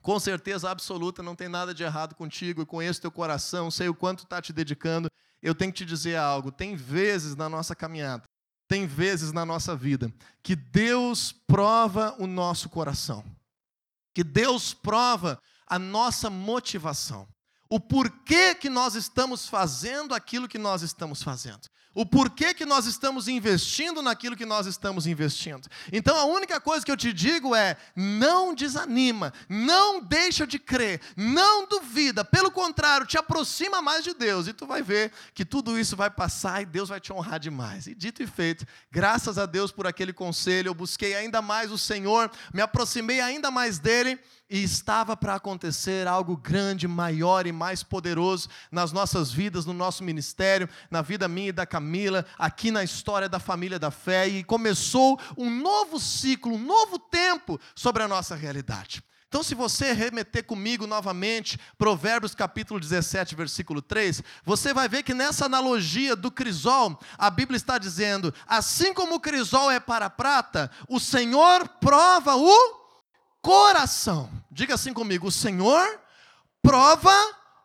[0.00, 3.94] com certeza absoluta, não tem nada de errado contigo, eu conheço teu coração, sei o
[3.94, 5.10] quanto está te dedicando.
[5.42, 8.22] Eu tenho que te dizer algo: tem vezes na nossa caminhada,
[8.68, 10.12] tem vezes na nossa vida,
[10.44, 13.24] que Deus prova o nosso coração,
[14.16, 17.28] que Deus prova a nossa motivação,
[17.68, 22.84] o porquê que nós estamos fazendo aquilo que nós estamos fazendo o porquê que nós
[22.84, 25.66] estamos investindo naquilo que nós estamos investindo.
[25.90, 31.00] Então a única coisa que eu te digo é: não desanima, não deixa de crer,
[31.16, 35.80] não duvida, pelo contrário, te aproxima mais de Deus e tu vai ver que tudo
[35.80, 37.86] isso vai passar e Deus vai te honrar demais.
[37.86, 41.78] E dito e feito, graças a Deus por aquele conselho, eu busquei ainda mais o
[41.78, 47.82] Senhor, me aproximei ainda mais dele e estava para acontecer algo grande, maior e mais
[47.82, 52.84] poderoso nas nossas vidas, no nosso ministério, na vida minha e da Camila, aqui na
[52.84, 58.08] história da família da fé, e começou um novo ciclo, um novo tempo sobre a
[58.08, 59.02] nossa realidade.
[59.28, 65.12] Então, se você remeter comigo novamente, Provérbios capítulo 17, versículo 3, você vai ver que
[65.12, 70.10] nessa analogia do crisol, a Bíblia está dizendo: assim como o crisol é para a
[70.10, 72.85] prata, o Senhor prova o
[73.46, 74.28] coração.
[74.50, 76.00] Diga assim comigo: o Senhor
[76.60, 77.14] prova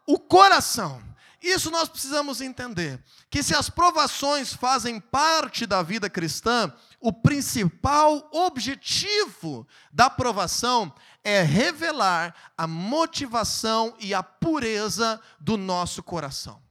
[0.06, 1.02] o coração.
[1.41, 8.30] Isso nós precisamos entender: que se as provações fazem parte da vida cristã, o principal
[8.32, 16.62] objetivo da provação é revelar a motivação e a pureza do nosso coração.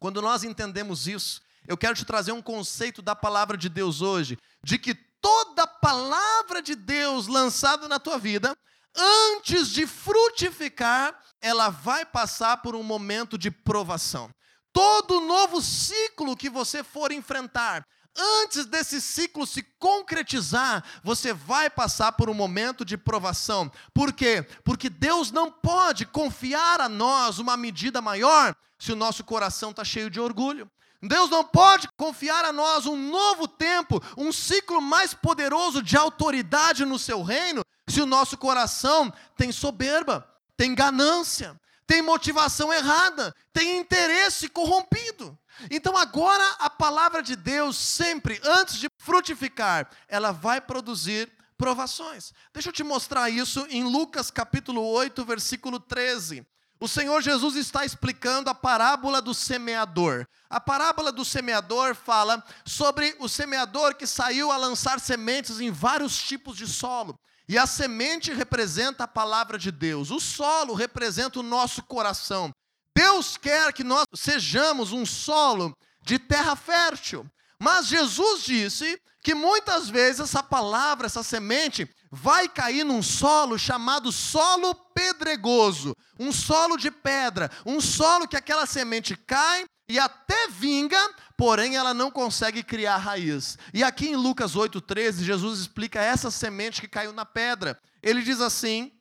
[0.00, 4.36] Quando nós entendemos isso, eu quero te trazer um conceito da palavra de Deus hoje,
[4.64, 8.54] de que toda palavra de Deus lançada na tua vida,
[8.94, 14.28] antes de frutificar, ela vai passar por um momento de provação.
[14.72, 22.12] Todo novo ciclo que você for enfrentar, antes desse ciclo se concretizar, você vai passar
[22.12, 23.70] por um momento de provação.
[23.94, 24.46] Por quê?
[24.64, 29.84] Porque Deus não pode confiar a nós uma medida maior se o nosso coração está
[29.84, 30.70] cheio de orgulho.
[31.02, 36.84] Deus não pode confiar a nós um novo tempo, um ciclo mais poderoso de autoridade
[36.84, 43.78] no seu reino, se o nosso coração tem soberba, tem ganância, tem motivação errada, tem
[43.78, 45.36] interesse corrompido.
[45.70, 52.32] Então agora a palavra de Deus sempre antes de frutificar, ela vai produzir provações.
[52.52, 56.46] Deixa eu te mostrar isso em Lucas capítulo 8, versículo 13.
[56.82, 60.26] O Senhor Jesus está explicando a parábola do semeador.
[60.50, 66.20] A parábola do semeador fala sobre o semeador que saiu a lançar sementes em vários
[66.20, 67.16] tipos de solo.
[67.48, 72.50] E a semente representa a palavra de Deus, o solo representa o nosso coração.
[72.96, 77.24] Deus quer que nós sejamos um solo de terra fértil.
[77.60, 84.12] Mas Jesus disse que muitas vezes essa palavra, essa semente, vai cair num solo chamado
[84.12, 91.00] solo pedregoso, um solo de pedra, um solo que aquela semente cai e até vinga,
[91.38, 93.56] porém ela não consegue criar raiz.
[93.72, 97.80] E aqui em Lucas 8,13, Jesus explica essa semente que caiu na pedra.
[98.02, 98.92] Ele diz assim: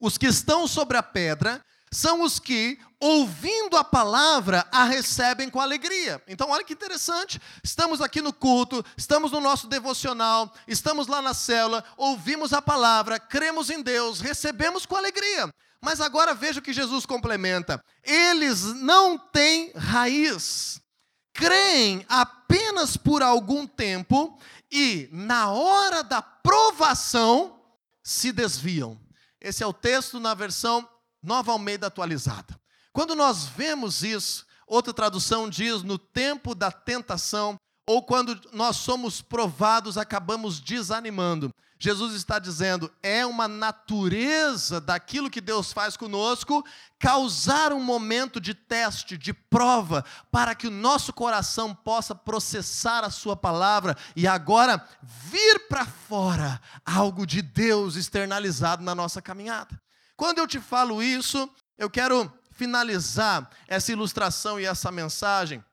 [0.00, 5.60] os que estão sobre a pedra são os que, ouvindo a palavra, a recebem com
[5.60, 6.22] alegria.
[6.26, 7.40] Então, olha que interessante.
[7.62, 13.18] Estamos aqui no culto, estamos no nosso devocional, estamos lá na célula, ouvimos a palavra,
[13.18, 15.52] cremos em Deus, recebemos com alegria.
[15.80, 20.80] Mas agora veja o que Jesus complementa: eles não têm raiz,
[21.32, 24.38] creem apenas por algum tempo
[24.70, 27.60] e, na hora da provação,
[28.02, 28.98] se desviam.
[29.40, 30.88] Esse é o texto na versão
[31.28, 32.58] Nova Almeida atualizada.
[32.90, 39.20] Quando nós vemos isso, outra tradução diz: no tempo da tentação, ou quando nós somos
[39.20, 41.50] provados, acabamos desanimando.
[41.78, 46.64] Jesus está dizendo, é uma natureza daquilo que Deus faz conosco,
[46.98, 53.10] causar um momento de teste, de prova, para que o nosso coração possa processar a
[53.10, 59.78] Sua palavra e agora vir para fora algo de Deus externalizado na nossa caminhada.
[60.18, 65.64] Quando eu te falo isso, eu quero finalizar essa ilustração e essa mensagem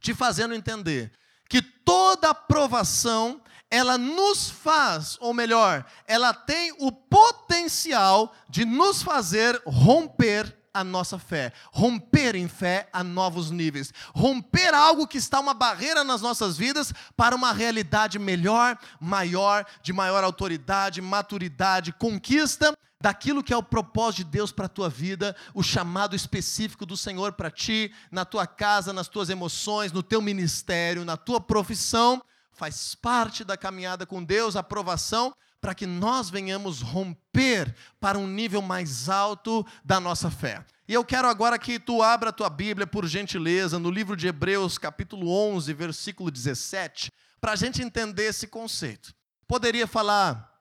[0.00, 1.12] te fazendo entender
[1.48, 9.62] que toda aprovação ela nos faz, ou melhor, ela tem o potencial de nos fazer
[9.64, 15.54] romper a nossa fé, romper em fé a novos níveis, romper algo que está uma
[15.54, 23.42] barreira nas nossas vidas para uma realidade melhor, maior, de maior autoridade, maturidade, conquista daquilo
[23.42, 27.32] que é o propósito de Deus para a tua vida, o chamado específico do Senhor
[27.32, 32.94] para ti, na tua casa, nas tuas emoções, no teu ministério, na tua profissão, faz
[32.94, 38.62] parte da caminhada com Deus, a aprovação, para que nós venhamos romper para um nível
[38.62, 40.64] mais alto da nossa fé.
[40.88, 44.26] E eu quero agora que tu abra a tua Bíblia, por gentileza, no livro de
[44.26, 49.12] Hebreus, capítulo 11, versículo 17, para a gente entender esse conceito.
[49.46, 50.57] Poderia falar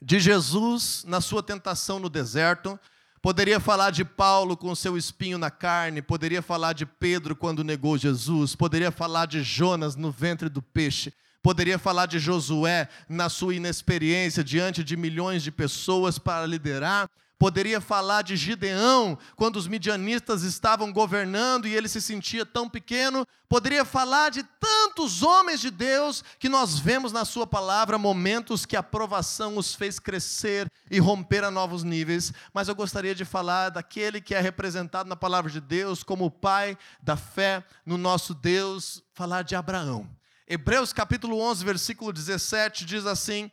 [0.00, 2.78] de Jesus na sua tentação no deserto,
[3.20, 7.98] poderia falar de Paulo com seu espinho na carne, poderia falar de Pedro quando negou
[7.98, 13.54] Jesus, poderia falar de Jonas no ventre do peixe, poderia falar de Josué na sua
[13.54, 17.08] inexperiência diante de milhões de pessoas para liderar,
[17.38, 23.24] Poderia falar de Gideão, quando os midianistas estavam governando e ele se sentia tão pequeno.
[23.48, 28.76] Poderia falar de tantos homens de Deus que nós vemos na Sua palavra momentos que
[28.76, 32.32] a provação os fez crescer e romper a novos níveis.
[32.52, 36.30] Mas eu gostaria de falar daquele que é representado na palavra de Deus como o
[36.32, 40.10] pai da fé no nosso Deus, falar de Abraão.
[40.44, 43.48] Hebreus capítulo 11, versículo 17 diz assim: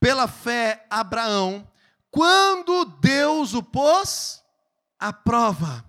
[0.00, 1.64] Pela fé, Abraão
[2.10, 4.42] quando Deus o pôs
[4.98, 5.84] à prova,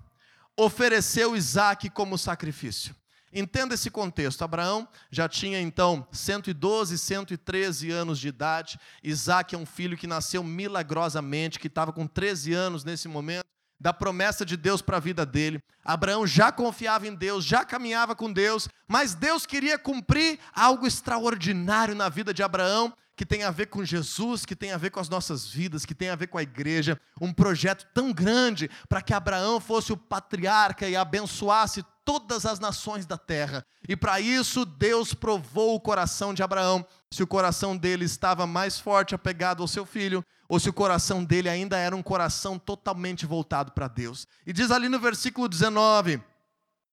[0.58, 2.95] ofereceu Isaac como sacrifício.
[3.32, 4.43] Entenda esse contexto.
[4.43, 8.79] Abraão já tinha então 112, 113 anos de idade.
[9.03, 13.45] Isaac é um filho que nasceu milagrosamente, que estava com 13 anos nesse momento.
[13.82, 15.63] da promessa de Deus para a vida dele.
[15.86, 21.95] Abraão já confiava em Deus, já caminhava com Deus, mas Deus queria cumprir algo extraordinário
[21.95, 24.99] na vida de Abraão, que tem a ver com Jesus, que tem a ver com
[25.01, 29.01] as nossas vidas, que tem a ver com a igreja, um projeto tão grande para
[29.01, 33.65] que Abraão fosse o patriarca e abençoasse todas as nações da terra.
[33.89, 38.79] E para isso Deus provou o coração de Abraão, se o coração dele estava mais
[38.79, 43.25] forte apegado ao seu filho, ou se o coração dele ainda era um coração totalmente
[43.25, 44.25] voltado para Deus.
[44.47, 46.23] E diz ali no versículo 19: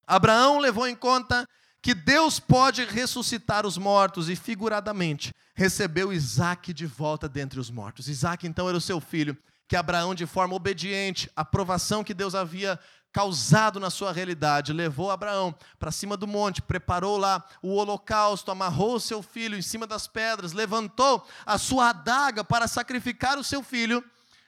[0.05, 1.47] Abraão levou em conta
[1.81, 8.07] que Deus pode ressuscitar os mortos e, figuradamente, recebeu Isaac de volta dentre os mortos.
[8.07, 9.37] Isaac, então, era o seu filho,
[9.67, 12.79] que Abraão, de forma obediente, a provação que Deus havia
[13.11, 18.95] causado na sua realidade, levou Abraão para cima do monte, preparou lá o holocausto, amarrou
[18.95, 23.63] o seu filho em cima das pedras, levantou a sua adaga para sacrificar o seu
[23.63, 24.03] filho.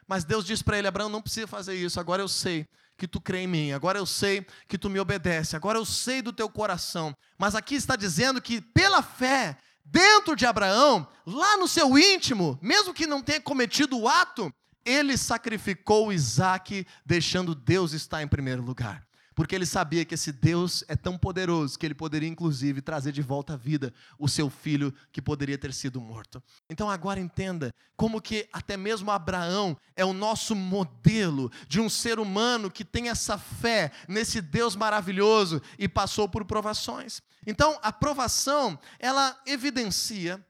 [0.09, 2.65] Mas Deus disse para ele: Abraão, não precisa fazer isso, agora eu sei
[2.97, 6.21] que tu crê em mim, agora eu sei que tu me obedece, agora eu sei
[6.21, 7.15] do teu coração.
[7.37, 12.93] Mas aqui está dizendo que pela fé, dentro de Abraão, lá no seu íntimo, mesmo
[12.93, 14.51] que não tenha cometido o ato,
[14.83, 19.07] ele sacrificou Isaac, deixando Deus estar em primeiro lugar
[19.39, 23.21] porque ele sabia que esse Deus é tão poderoso que ele poderia, inclusive, trazer de
[23.21, 26.43] volta à vida o seu filho que poderia ter sido morto.
[26.69, 32.19] Então, agora entenda como que até mesmo Abraão é o nosso modelo de um ser
[32.19, 37.21] humano que tem essa fé nesse Deus maravilhoso e passou por provações.
[37.47, 40.45] Então, a provação, ela evidencia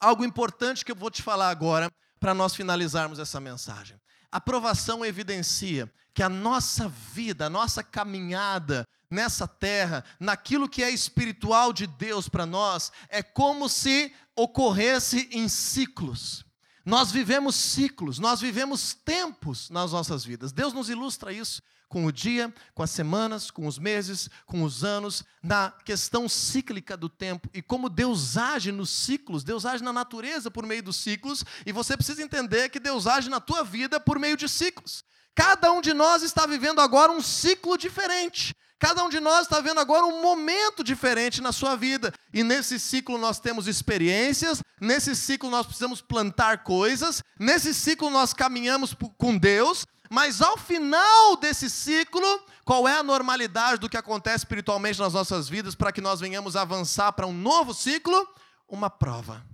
[0.00, 4.00] algo importante que eu vou te falar agora para nós finalizarmos essa mensagem.
[4.30, 10.90] A provação evidencia que a nossa vida, a nossa caminhada nessa terra, naquilo que é
[10.90, 16.44] espiritual de Deus para nós, é como se ocorresse em ciclos.
[16.84, 20.52] Nós vivemos ciclos, nós vivemos tempos nas nossas vidas.
[20.52, 24.84] Deus nos ilustra isso com o dia, com as semanas, com os meses, com os
[24.84, 29.92] anos, na questão cíclica do tempo e como Deus age nos ciclos, Deus age na
[29.92, 34.00] natureza por meio dos ciclos, e você precisa entender que Deus age na tua vida
[34.00, 35.04] por meio de ciclos.
[35.34, 38.54] Cada um de nós está vivendo agora um ciclo diferente.
[38.78, 42.12] Cada um de nós está vendo agora um momento diferente na sua vida.
[42.32, 48.34] E nesse ciclo nós temos experiências, nesse ciclo nós precisamos plantar coisas, nesse ciclo nós
[48.34, 52.26] caminhamos com Deus, mas ao final desse ciclo,
[52.64, 56.56] qual é a normalidade do que acontece espiritualmente nas nossas vidas para que nós venhamos
[56.56, 58.28] avançar para um novo ciclo?
[58.68, 59.44] Uma prova,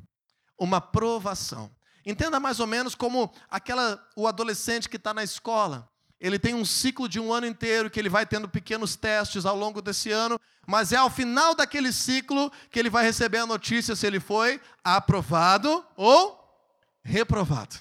[0.58, 1.70] uma provação.
[2.04, 5.88] Entenda mais ou menos como aquela o adolescente que está na escola.
[6.20, 9.56] Ele tem um ciclo de um ano inteiro que ele vai tendo pequenos testes ao
[9.56, 13.96] longo desse ano, mas é ao final daquele ciclo que ele vai receber a notícia
[13.96, 16.40] se ele foi aprovado ou
[17.02, 17.76] reprovado.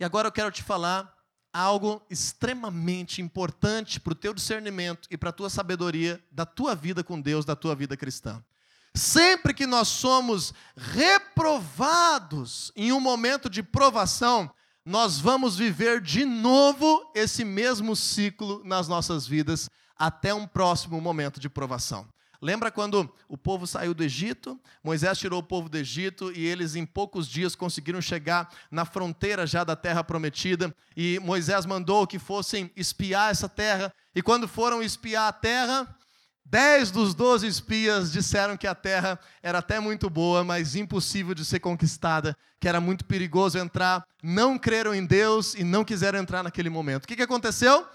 [0.00, 1.17] E agora eu quero te falar
[1.58, 7.02] algo extremamente importante para o teu discernimento e para a tua sabedoria da tua vida
[7.02, 8.42] com Deus, da tua vida cristã.
[8.94, 14.50] Sempre que nós somos reprovados em um momento de provação,
[14.84, 21.40] nós vamos viver de novo esse mesmo ciclo nas nossas vidas até um próximo momento
[21.40, 22.06] de provação.
[22.40, 24.60] Lembra quando o povo saiu do Egito?
[24.82, 29.46] Moisés tirou o povo do Egito e eles, em poucos dias, conseguiram chegar na fronteira
[29.46, 30.74] já da terra prometida.
[30.96, 33.92] E Moisés mandou que fossem espiar essa terra.
[34.14, 35.98] E quando foram espiar a terra,
[36.50, 41.44] Dez dos doze espias disseram que a terra era até muito boa, mas impossível de
[41.44, 46.42] ser conquistada, que era muito perigoso entrar, não creram em Deus e não quiseram entrar
[46.42, 47.04] naquele momento.
[47.04, 47.86] O que, aconteceu?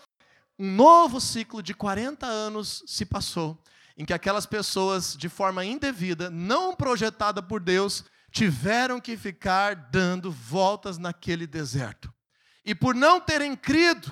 [0.59, 3.57] Um novo ciclo de 40 anos se passou,
[3.97, 10.31] em que aquelas pessoas, de forma indevida, não projetada por Deus, tiveram que ficar dando
[10.31, 12.11] voltas naquele deserto.
[12.65, 14.11] E por não terem crido,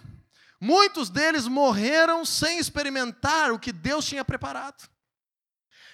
[0.62, 4.88] Muitos deles morreram sem experimentar o que Deus tinha preparado.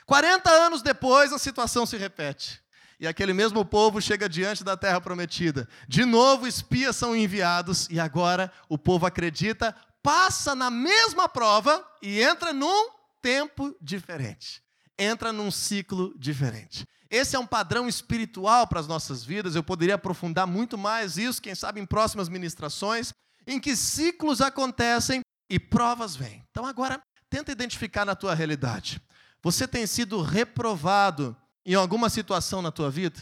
[0.06, 2.62] 40 anos depois, a situação se repete.
[3.00, 5.70] E aquele mesmo povo chega diante da terra prometida.
[5.88, 9.74] De novo, espias são enviados, e agora o povo acredita,
[10.04, 12.90] passa na mesma prova e entra num
[13.22, 14.62] tempo diferente.
[14.98, 16.86] Entra num ciclo diferente.
[17.10, 19.56] Esse é um padrão espiritual para as nossas vidas.
[19.56, 23.14] Eu poderia aprofundar muito mais isso, quem sabe em próximas ministrações
[23.48, 26.44] em que ciclos acontecem e provas vêm.
[26.52, 29.02] Então agora, tenta identificar na tua realidade.
[29.42, 31.36] Você tem sido reprovado
[31.66, 33.20] em alguma situação na tua vida?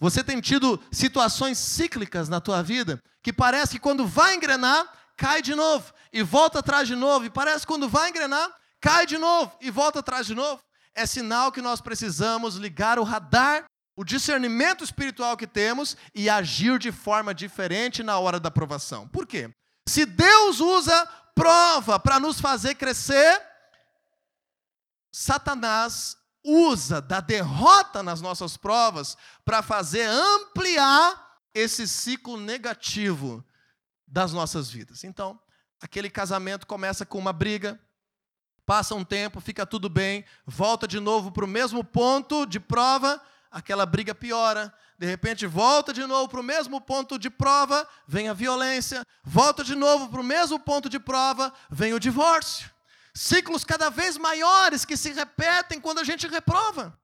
[0.00, 5.40] Você tem tido situações cíclicas na tua vida que parece que quando vai engrenar, cai
[5.40, 8.50] de novo e volta atrás de novo, e parece que quando vai engrenar,
[8.80, 10.62] cai de novo e volta atrás de novo.
[10.94, 13.64] É sinal que nós precisamos ligar o radar,
[13.94, 19.06] o discernimento espiritual que temos e agir de forma diferente na hora da provação.
[19.08, 19.52] Por quê?
[19.86, 23.40] Se Deus usa prova para nos fazer crescer,
[25.12, 33.44] Satanás usa da derrota nas nossas provas para fazer ampliar esse ciclo negativo
[34.06, 35.04] das nossas vidas.
[35.04, 35.38] Então,
[35.80, 37.80] aquele casamento começa com uma briga,
[38.70, 43.20] passa um tempo, fica tudo bem, volta de novo para o mesmo ponto de prova,
[43.50, 48.28] aquela briga piora, de repente volta de novo para o mesmo ponto de prova, vem
[48.28, 52.70] a violência, volta de novo para o mesmo ponto de prova, vem o divórcio.
[53.12, 56.96] Ciclos cada vez maiores que se repetem quando a gente reprova.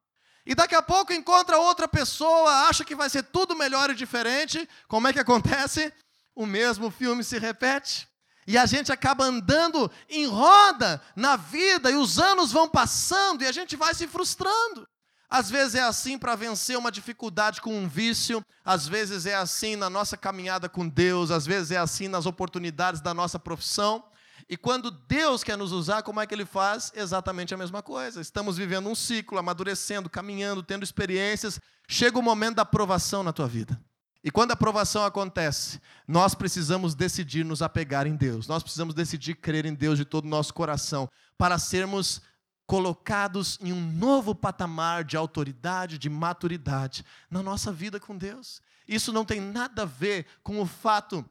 [0.47, 4.69] E daqui a pouco encontra outra pessoa, acha que vai ser tudo melhor e diferente.
[4.87, 5.93] Como é que acontece?
[6.33, 8.07] O mesmo filme se repete.
[8.47, 13.47] E a gente acaba andando em roda na vida, e os anos vão passando, e
[13.47, 14.87] a gente vai se frustrando.
[15.29, 19.75] Às vezes é assim para vencer uma dificuldade com um vício, às vezes é assim
[19.75, 24.05] na nossa caminhada com Deus, às vezes é assim nas oportunidades da nossa profissão.
[24.49, 26.93] E quando Deus quer nos usar, como é que Ele faz?
[26.95, 28.21] Exatamente a mesma coisa.
[28.21, 31.59] Estamos vivendo um ciclo, amadurecendo, caminhando, tendo experiências.
[31.89, 33.81] Chega o momento da aprovação na tua vida.
[34.27, 38.49] E quando a aprovação acontece, nós precisamos decidir nos apegar em Deus.
[38.49, 41.09] Nós precisamos decidir crer em Deus de todo o nosso coração
[41.39, 42.21] para sermos
[42.67, 48.61] colocados em um novo patamar de autoridade, de maturidade na nossa vida com Deus.
[48.89, 51.25] Isso não tem nada a ver com o fato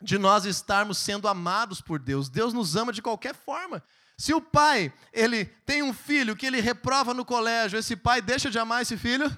[0.00, 2.30] de nós estarmos sendo amados por Deus.
[2.30, 3.82] Deus nos ama de qualquer forma.
[4.16, 8.50] Se o pai, ele tem um filho que ele reprova no colégio, esse pai deixa
[8.50, 9.30] de amar esse filho?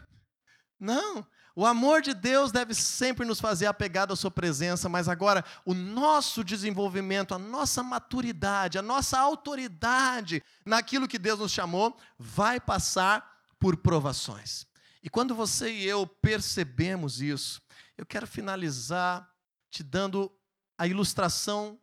[0.79, 1.27] Não.
[1.55, 5.75] O amor de Deus deve sempre nos fazer apegado à sua presença, mas agora o
[5.75, 13.39] nosso desenvolvimento, a nossa maturidade, a nossa autoridade naquilo que Deus nos chamou, vai passar
[13.59, 14.67] por provações.
[15.03, 17.61] E quando você e eu percebemos isso,
[17.99, 19.29] eu quero finalizar
[19.71, 20.33] te dando
[20.79, 21.79] a ilustração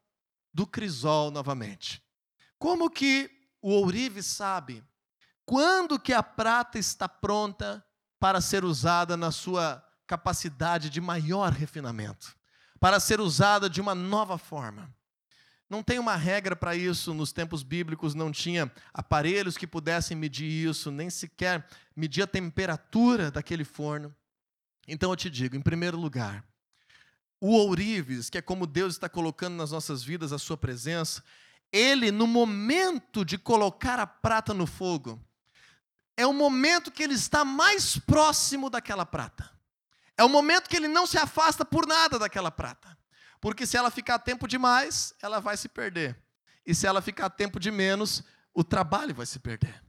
[0.52, 2.04] do crisol novamente.
[2.58, 3.30] Como que
[3.62, 4.84] o ourive sabe
[5.46, 7.86] quando que a prata está pronta
[8.20, 12.36] para ser usada na sua capacidade de maior refinamento,
[12.80, 14.94] para ser usada de uma nova forma?
[15.70, 20.50] Não tem uma regra para isso, nos tempos bíblicos não tinha aparelhos que pudessem medir
[20.50, 24.14] isso, nem sequer medir a temperatura daquele forno.
[24.88, 26.44] Então eu te digo, em primeiro lugar,
[27.40, 31.24] o ourives, que é como Deus está colocando nas nossas vidas a sua presença,
[31.72, 35.24] ele, no momento de colocar a prata no fogo,
[36.20, 39.50] é o momento que ele está mais próximo daquela prata.
[40.18, 42.98] É o momento que ele não se afasta por nada daquela prata.
[43.40, 46.22] Porque se ela ficar tempo demais, ela vai se perder.
[46.66, 48.22] E se ela ficar tempo de menos,
[48.54, 49.82] o trabalho vai se perder.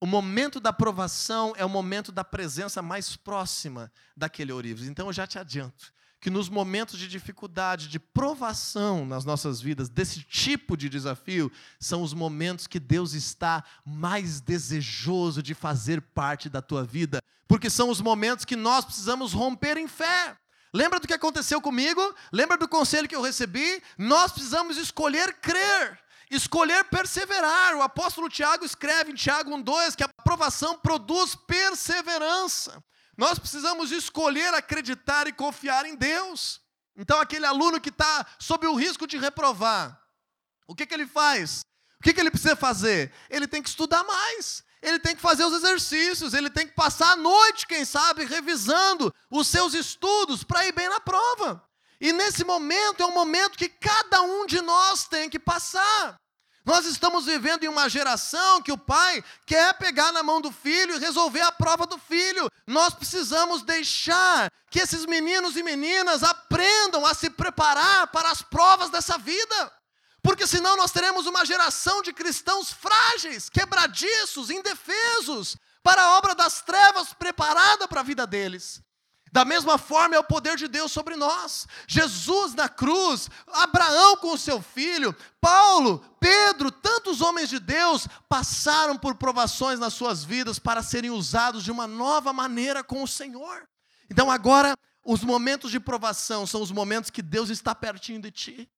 [0.00, 4.88] O momento da aprovação é o momento da presença mais próxima daquele ourives.
[4.88, 5.92] Então eu já te adianto
[6.24, 12.02] que nos momentos de dificuldade, de provação nas nossas vidas, desse tipo de desafio, são
[12.02, 17.90] os momentos que Deus está mais desejoso de fazer parte da tua vida, porque são
[17.90, 20.34] os momentos que nós precisamos romper em fé.
[20.72, 22.00] Lembra do que aconteceu comigo?
[22.32, 23.82] Lembra do conselho que eu recebi?
[23.98, 27.76] Nós precisamos escolher crer escolher perseverar.
[27.76, 32.82] O apóstolo Tiago escreve em Tiago 1,2 que a aprovação produz perseverança.
[33.16, 36.60] Nós precisamos escolher acreditar e confiar em Deus.
[36.96, 40.00] Então, aquele aluno que está sob o risco de reprovar,
[40.66, 41.64] o que, que ele faz?
[42.00, 43.12] O que, que ele precisa fazer?
[43.28, 47.12] Ele tem que estudar mais, ele tem que fazer os exercícios, ele tem que passar
[47.12, 51.66] a noite, quem sabe, revisando os seus estudos para ir bem na prova.
[52.00, 56.16] E nesse momento é um momento que cada um de nós tem que passar.
[56.64, 60.96] Nós estamos vivendo em uma geração que o pai quer pegar na mão do filho
[60.96, 62.50] e resolver a prova do filho.
[62.66, 68.88] Nós precisamos deixar que esses meninos e meninas aprendam a se preparar para as provas
[68.88, 69.72] dessa vida.
[70.22, 76.62] Porque senão nós teremos uma geração de cristãos frágeis, quebradiços, indefesos, para a obra das
[76.62, 78.80] trevas preparada para a vida deles.
[79.34, 81.66] Da mesma forma é o poder de Deus sobre nós.
[81.88, 88.96] Jesus na cruz, Abraão com o seu filho, Paulo, Pedro, tantos homens de Deus passaram
[88.96, 93.68] por provações nas suas vidas para serem usados de uma nova maneira com o Senhor.
[94.08, 98.70] Então agora, os momentos de provação são os momentos que Deus está pertinho de ti.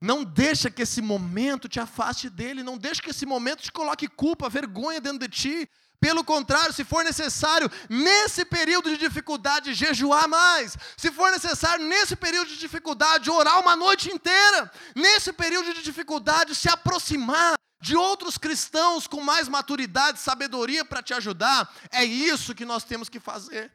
[0.00, 4.06] Não deixa que esse momento te afaste dele, não deixa que esse momento te coloque
[4.06, 5.68] culpa, vergonha dentro de ti.
[6.04, 10.76] Pelo contrário, se for necessário, nesse período de dificuldade, jejuar mais.
[10.98, 14.70] Se for necessário, nesse período de dificuldade, orar uma noite inteira.
[14.94, 21.14] Nesse período de dificuldade, se aproximar de outros cristãos com mais maturidade, sabedoria para te
[21.14, 21.74] ajudar.
[21.90, 23.72] É isso que nós temos que fazer.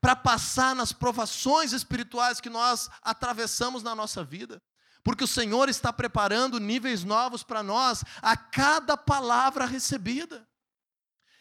[0.00, 4.62] Para passar nas provações espirituais que nós atravessamos na nossa vida.
[5.02, 10.48] porque o Senhor está preparando níveis novos para nós a cada palavra recebida.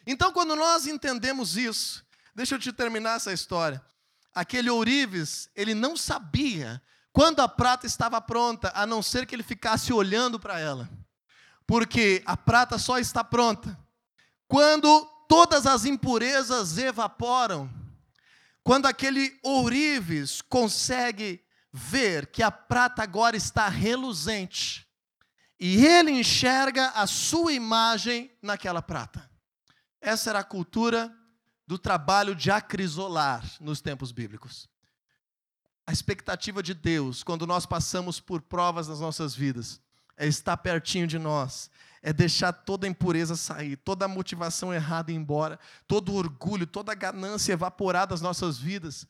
[0.05, 3.83] Então, quando nós entendemos isso, deixa eu te terminar essa história.
[4.33, 6.81] Aquele ourives, ele não sabia
[7.11, 10.89] quando a prata estava pronta, a não ser que ele ficasse olhando para ela.
[11.65, 13.77] Porque a prata só está pronta
[14.47, 17.69] quando todas as impurezas evaporam.
[18.63, 24.87] Quando aquele ourives consegue ver que a prata agora está reluzente
[25.59, 29.29] e ele enxerga a sua imagem naquela prata.
[30.03, 31.09] Essa era a cultura
[31.65, 34.67] do trabalho de acrisolar nos tempos bíblicos.
[35.87, 39.81] A expectativa de Deus, quando nós passamos por provas nas nossas vidas,
[40.17, 45.57] é estar pertinho de nós, é deixar toda impureza sair, toda motivação errada ir embora,
[45.87, 49.07] todo orgulho, toda ganância evaporar das nossas vidas,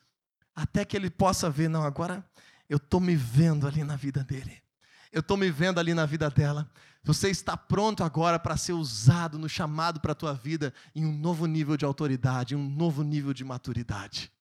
[0.54, 2.24] até que ele possa ver, não, agora
[2.68, 4.62] eu estou me vendo ali na vida dele.
[5.10, 6.70] Eu estou me vendo ali na vida dela.
[7.04, 11.12] Você está pronto agora para ser usado no chamado para a tua vida em um
[11.12, 14.32] novo nível de autoridade, em um novo nível de maturidade.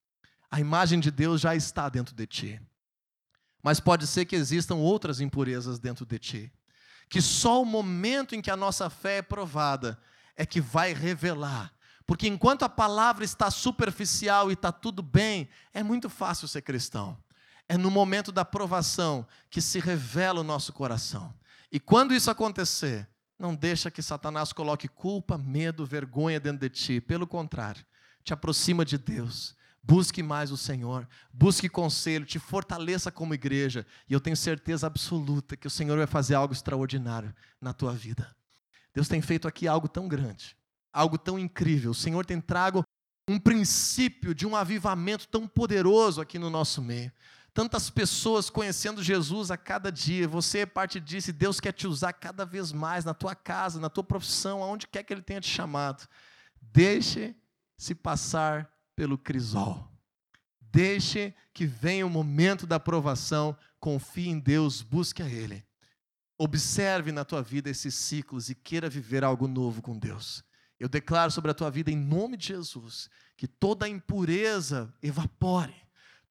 [0.49, 2.61] A imagem de Deus já está dentro de ti.
[3.61, 6.53] Mas pode ser que existam outras impurezas dentro de ti.
[7.09, 9.99] Que só o momento em que a nossa fé é provada
[10.35, 11.73] é que vai revelar.
[12.05, 17.17] Porque enquanto a palavra está superficial e está tudo bem, é muito fácil ser cristão.
[17.67, 21.33] É no momento da provação que se revela o nosso coração.
[21.73, 23.09] E quando isso acontecer,
[23.39, 27.01] não deixa que Satanás coloque culpa, medo, vergonha dentro de ti.
[27.01, 27.83] Pelo contrário,
[28.23, 29.55] te aproxima de Deus.
[29.81, 35.57] Busque mais o Senhor, busque conselho, te fortaleça como igreja, e eu tenho certeza absoluta
[35.57, 38.33] que o Senhor vai fazer algo extraordinário na tua vida.
[38.93, 40.55] Deus tem feito aqui algo tão grande,
[40.93, 41.89] algo tão incrível.
[41.89, 42.85] O Senhor tem trago
[43.27, 47.11] um princípio de um avivamento tão poderoso aqui no nosso meio
[47.53, 51.87] tantas pessoas conhecendo Jesus a cada dia, você é parte disso e Deus quer te
[51.87, 55.39] usar cada vez mais na tua casa, na tua profissão, aonde quer que Ele tenha
[55.39, 56.07] te chamado.
[56.59, 57.35] Deixe
[57.77, 59.87] se passar pelo crisol.
[60.59, 65.63] Deixe que venha o momento da aprovação, confie em Deus, busque a Ele.
[66.39, 70.43] Observe na tua vida esses ciclos e queira viver algo novo com Deus.
[70.79, 75.82] Eu declaro sobre a tua vida, em nome de Jesus, que toda impureza evapore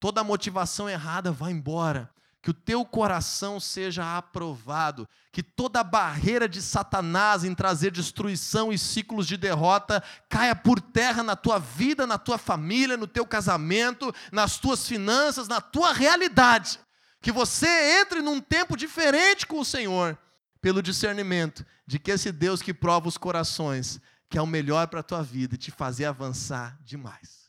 [0.03, 5.83] toda a motivação errada vá embora, que o teu coração seja aprovado, que toda a
[5.83, 11.57] barreira de Satanás em trazer destruição e ciclos de derrota caia por terra na tua
[11.57, 16.81] vida, na tua família, no teu casamento, nas tuas finanças, na tua realidade.
[17.21, 20.17] Que você entre num tempo diferente com o Senhor,
[20.59, 24.99] pelo discernimento de que esse Deus que prova os corações, que é o melhor para
[24.99, 27.42] a tua vida e te fazer avançar demais.